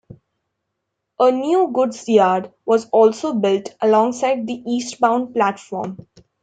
A 1.19 1.31
new 1.31 1.67
goods 1.71 2.09
yard 2.09 2.51
was 2.65 2.89
also 2.89 3.33
built 3.33 3.75
alongside 3.83 4.47
the 4.47 4.63
eastbound 4.65 5.35
platform. 5.35 6.07